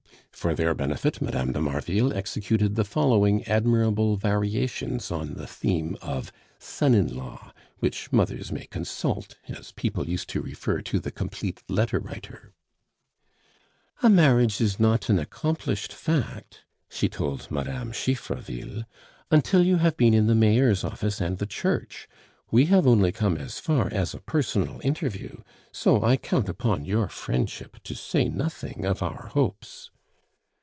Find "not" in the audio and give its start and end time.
14.79-15.11